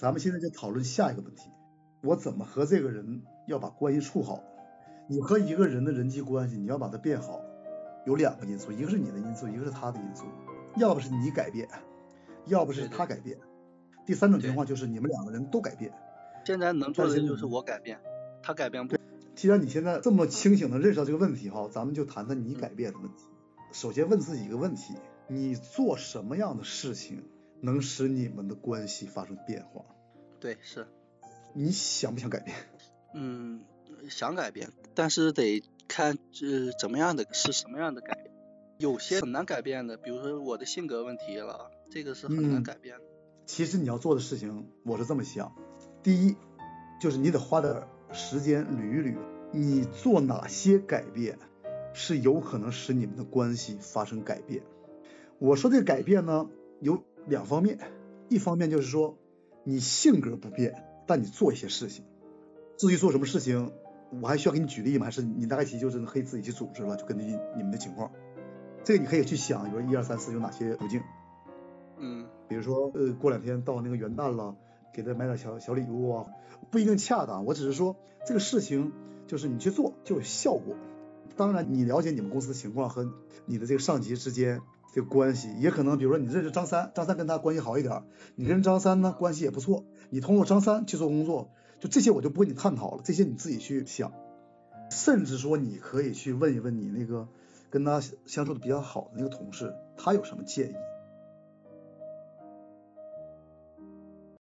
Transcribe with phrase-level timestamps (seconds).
[0.00, 1.50] 咱们现在就讨论下一个问题，
[2.00, 4.42] 我怎么和这个人要把关系处好？
[5.06, 7.42] 你和一个人的人际关系，你要把它变好，
[8.06, 10.24] 有两个因素，一个是你的因素，一个是他的因素，
[10.76, 11.68] 要不是你改变，
[12.46, 13.36] 要不是他改变，
[14.06, 15.92] 第三种情况就是你们两个人都改变。
[16.46, 18.00] 现在能做的就是我改变，
[18.42, 18.96] 他改变不。
[19.34, 23.26] 既然你现在这么清醒的认识到这个问题哈，咱们就谈谈你改变的问题。
[23.72, 24.94] 首先问自己一个问题：
[25.28, 27.24] 你做什么样的事情
[27.60, 29.84] 能使你们的关系发生变化？
[30.40, 30.86] 对，是。
[31.52, 32.56] 你想不想改变？
[33.14, 33.62] 嗯，
[34.08, 38.30] 想改变，但是得看这怎么样的是什么样的改变。
[38.78, 43.04] 有些很难改变的，比如说我的性格问题了，这个是很难改变的。
[43.44, 45.52] 其实你要做的事情，我是这么想。
[46.02, 46.36] 第一，
[47.00, 49.18] 就是你得花点时间捋一捋，
[49.52, 51.38] 你做哪些改变
[51.92, 54.62] 是有可能使你们的关系发生改变。
[55.38, 56.48] 我说这个改变呢，
[56.80, 57.78] 有两方面，
[58.28, 59.18] 一方面就是说
[59.64, 62.04] 你性格不变，但你做一些事情。
[62.76, 63.72] 至于做什么事情，
[64.22, 65.06] 我还需要给你举例吗？
[65.06, 67.24] 还是你大概其就是可以自己去组织了，就根据
[67.56, 68.10] 你们的情况，
[68.84, 71.02] 这个你可以去想，比如一二三四有哪些途径。
[71.98, 74.56] 嗯，比如说呃，过两天到那个元旦了。
[74.92, 76.26] 给他买点小小礼物啊，
[76.72, 77.44] 不一定恰当。
[77.44, 77.94] 我只是说
[78.26, 78.90] 这个事情
[79.28, 80.74] 就是你去做就有效果。
[81.36, 83.08] 当然，你了解你们公司的情况和
[83.46, 84.60] 你的这个上级之间
[84.92, 88.02] 这关系，也可能比如说你认识张三，张三跟他关系好一点，
[88.34, 94.12] 你跟张三呢关系也不错，你通过张三去做工作，就这些我就不跟你探讨了，这些你自己去想。
[94.90, 97.28] 甚至说你可以去问一问你那个
[97.70, 100.74] 跟他相处的比较好的那个同事，他有什么建议。